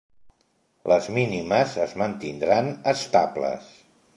[0.91, 3.73] Les mínimes es mantindran estables.